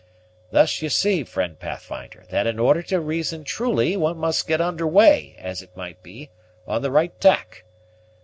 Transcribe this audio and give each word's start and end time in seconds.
Thus 0.49 0.81
you 0.81 0.89
see, 0.89 1.23
friend 1.23 1.59
Pathfinder 1.59 2.23
that 2.31 2.47
in 2.47 2.57
order 2.57 2.81
to 2.81 2.99
reason 2.99 3.43
truly, 3.43 3.95
one 3.95 4.17
must 4.17 4.47
get 4.47 4.59
under 4.59 4.87
way, 4.87 5.35
as 5.37 5.61
it 5.61 5.77
might 5.77 6.01
be, 6.01 6.31
on 6.65 6.81
the 6.81 6.89
right 6.89 7.13
tack. 7.21 7.65